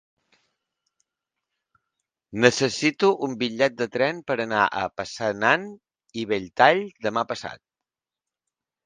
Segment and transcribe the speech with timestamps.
[2.45, 5.69] Necessito un bitllet de tren per anar a Passanant
[6.23, 7.63] i Belltall demà passat.